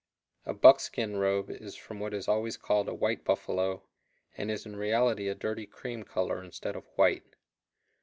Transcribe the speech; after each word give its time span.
A 0.47 0.53
"buckskin 0.55 1.17
robe" 1.17 1.51
is 1.51 1.75
from 1.75 1.99
what 1.99 2.15
is 2.15 2.27
always 2.27 2.57
called 2.57 2.87
a 2.89 2.93
"white 2.95 3.23
buffalo," 3.23 3.83
and 4.35 4.49
is 4.49 4.65
in 4.65 4.75
reality 4.75 5.27
a 5.27 5.35
dirty 5.35 5.67
cream 5.67 6.01
color 6.01 6.43
instead 6.43 6.75
of 6.75 6.87
white. 6.95 7.35